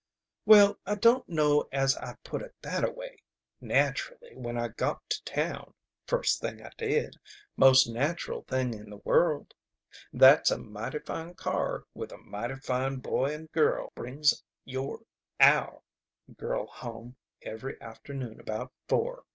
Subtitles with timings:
[0.47, 3.17] "Well, I don't know as I'd put it thataway.
[3.61, 5.75] Naturally, when I got to town
[6.07, 7.17] first thing I did
[7.55, 9.53] most natural thing in the world.
[10.11, 14.43] That's a mighty fine car with a mighty fine looking boy and a girl brings
[14.65, 15.01] your
[15.39, 15.83] our
[16.35, 19.23] girl home every afternoon about four.